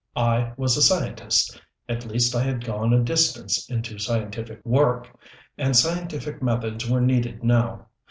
[0.15, 5.07] I was a scientist at least I had gone a distance into scientific work
[5.59, 7.85] and scientific methods were needed now.